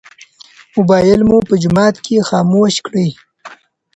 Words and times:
موبایل 0.75 1.19
مو 1.29 1.37
په 1.47 1.53
جومات 1.61 1.95
کې 2.05 2.25
خاموش 2.29 2.75
کړئ. 2.85 3.09